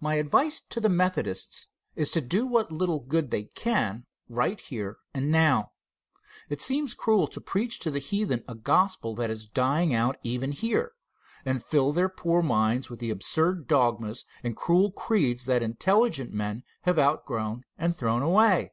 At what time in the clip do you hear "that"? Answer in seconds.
9.16-9.28, 15.44-15.62